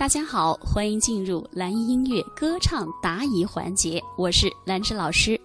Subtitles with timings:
[0.00, 5.38] 大家好，欢迎进入蓝音乐歌唱答疑环节，我是兰芝老师。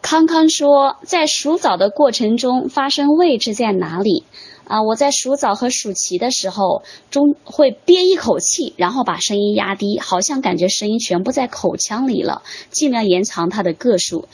[0.00, 4.22] 康康说，在数枣的过程中，发生位置在哪里？
[4.66, 14.26] 啊，我在数枣和数棋的时候，中会憋一口气，然后把声音压低，好像感觉声音全部在口腔里了，尽量延长它的个数。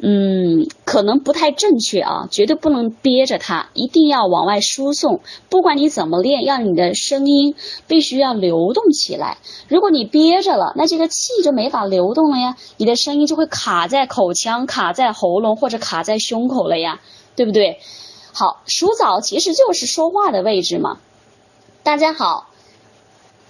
[0.00, 5.20] 嗯，可能不太正确啊，绝对不能憋着它，一定要往外输送。
[5.48, 7.54] 不管你怎么练，让你的声音
[7.86, 9.38] 必须要流动起来。
[9.68, 17.00] 如果你憋着了，那这个气就没法流动了呀，你的声音就会卡在口腔、卡在喉咙或者卡在胸口了呀，
[17.34, 17.78] 对不对？
[18.38, 20.98] 好，数枣其实就是说话的位置嘛。
[21.82, 22.46] 大家好，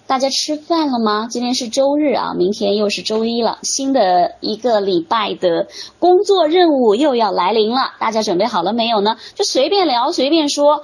[0.06, 1.28] 大家吃饭了吗？
[1.30, 5.66] 今天是周日啊，明天又是周一了，新的一个礼拜的
[5.98, 7.96] 工作任务又要来临了。
[8.00, 9.18] 大家准备好了没有呢？
[9.34, 10.80] 就随便聊，随便说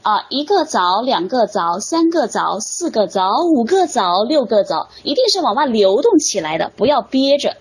[0.00, 7.58] 啊，一个枣，两个枣，三个枣，四个枣，五个枣，六个枣，一定是往外流动起来的，不要憋着。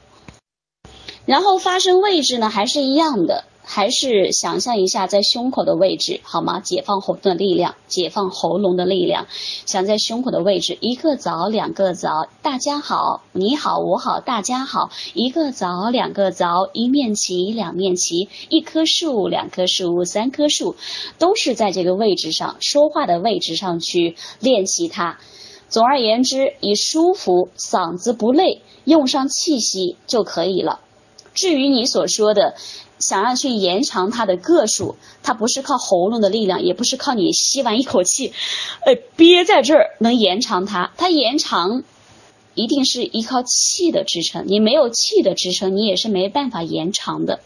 [1.25, 3.43] 然后发声位置呢，还是一样的。
[3.73, 6.59] 还是想象一下在胸口的位置，好吗？
[6.59, 9.27] 解放喉的力量，解放喉咙的力量。
[9.65, 14.89] 想在胸口的位置，一个枣，两个枣，大家好，你好，我好，大家好。
[15.13, 20.75] 一个枣，两个枣，一面旗，两面旗，一棵树，两棵树，三棵树，
[21.17, 25.17] 都是在这个位置上说话的位置上去练习它。
[25.69, 30.81] 总而言之，以舒服，嗓子不累，用上气息就可以了。
[31.33, 32.55] 至于你所说的，
[32.99, 38.33] 想要去延长它的个数，它不是靠喉咙的力量，也不是靠你吸完一口气，
[38.85, 40.91] 哎，憋在这儿能延长它。
[40.97, 41.83] 它延长，
[42.53, 44.43] 一定是依靠气的支撑。
[44.47, 47.39] 你没有气的支撑，你也是没办法延长的。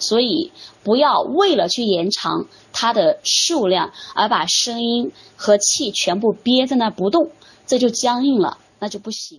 [0.00, 0.52] 所以，
[0.84, 7.30] 不要为了去延长它的数量，而把声音和气全部憋在那不动，
[7.66, 9.38] 这就僵硬了，那就不行。